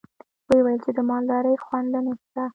ويې 0.47 0.59
ويل 0.65 0.79
چې 0.85 0.91
د 0.97 0.99
مالدارۍ 1.09 1.55
خونده 1.65 1.99
نشته. 2.05 2.43